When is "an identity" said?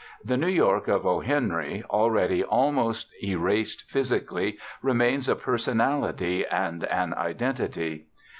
6.85-8.05